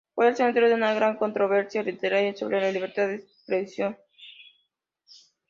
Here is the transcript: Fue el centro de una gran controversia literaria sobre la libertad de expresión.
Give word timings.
Fue 0.15 0.27
el 0.29 0.35
centro 0.35 0.67
de 0.67 0.73
una 0.73 0.95
gran 0.95 1.15
controversia 1.15 1.83
literaria 1.83 2.33
sobre 2.35 2.59
la 2.59 2.71
libertad 2.71 3.07
de 3.07 3.17
expresión. 3.17 3.95